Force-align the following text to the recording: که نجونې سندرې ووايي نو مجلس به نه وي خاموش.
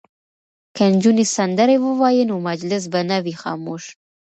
که 0.75 0.83
نجونې 0.93 1.25
سندرې 1.35 1.77
ووايي 1.81 2.23
نو 2.29 2.35
مجلس 2.49 2.83
به 2.91 2.99
نه 3.09 3.17
وي 3.23 3.33
خاموش. 3.41 3.83